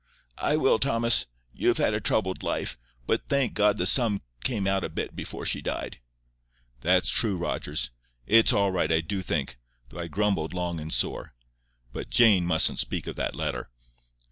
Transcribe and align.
"I 0.39 0.55
will, 0.57 0.79
Thomas. 0.79 1.27
You've 1.53 1.77
had 1.77 1.93
a 1.93 1.99
troubled 2.01 2.41
life, 2.41 2.75
but 3.05 3.29
thank 3.29 3.53
God 3.53 3.77
the 3.77 3.85
sun 3.85 4.21
came 4.43 4.65
out 4.65 4.83
a 4.83 4.89
bit 4.89 5.15
before 5.15 5.45
she 5.45 5.61
died." 5.61 5.99
"That's 6.79 7.07
true, 7.11 7.37
Rogers. 7.37 7.91
It's 8.25 8.51
all 8.51 8.71
right, 8.71 8.91
I 8.91 9.01
do 9.01 9.21
think, 9.21 9.59
though 9.89 9.99
I 9.99 10.07
grumbled 10.07 10.55
long 10.55 10.79
and 10.79 10.91
sore. 10.91 11.35
But 11.93 12.09
Jane 12.09 12.47
mustn't 12.47 12.79
speak 12.79 13.05
of 13.05 13.15
that 13.17 13.35
letter." 13.35 13.69